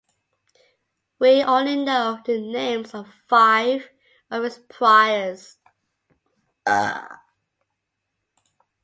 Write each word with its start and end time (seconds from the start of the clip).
We 1.19 1.43
only 1.43 1.75
know 1.75 2.21
the 2.25 2.41
names 2.41 2.95
of 2.95 3.07
five 3.27 3.87
of 4.31 4.43
its 4.43 4.57
priors. 4.67 5.59